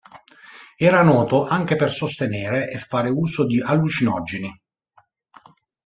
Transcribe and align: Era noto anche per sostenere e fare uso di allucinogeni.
Era 0.79 1.03
noto 1.03 1.45
anche 1.45 1.75
per 1.75 1.91
sostenere 1.91 2.71
e 2.71 2.79
fare 2.79 3.11
uso 3.11 3.45
di 3.45 3.61
allucinogeni. 3.61 4.51